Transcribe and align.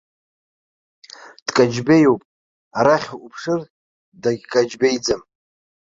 Дкаҷбеиуп, 1.45 2.21
арахь, 2.77 3.09
уԥшыр, 3.25 3.61
дагькаҷбеиӡам. 4.21 5.21